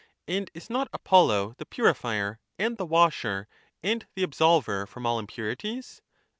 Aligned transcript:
And 0.27 0.49
is 0.55 0.67
not 0.67 0.89
Apollo 0.93 1.53
the 1.59 1.65
purifier, 1.67 2.39
and 2.57 2.75
the 2.77 2.87
washer, 2.87 3.47
and 3.83 4.07
the 4.15 4.23
absolver 4.25 4.87
from 4.87 5.05
all 5.05 5.19
impurities? 5.19 6.01